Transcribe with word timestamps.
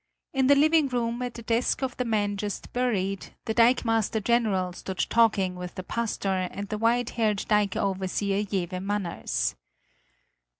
In 0.33 0.47
the 0.47 0.55
living 0.55 0.87
room, 0.87 1.21
at 1.21 1.35
the 1.35 1.43
desk 1.43 1.83
of 1.83 1.95
the 1.97 2.05
man 2.05 2.35
just 2.35 2.73
buried, 2.73 3.35
the 3.45 3.53
dikemaster 3.53 4.19
general 4.19 4.73
stood 4.73 5.05
talking 5.11 5.53
with 5.53 5.75
the 5.75 5.83
pastor 5.83 6.49
and 6.51 6.67
the 6.69 6.79
white 6.79 7.11
haired 7.11 7.45
dike 7.47 7.75
overseer 7.75 8.43
Jewe 8.43 8.79
Manners. 8.81 9.53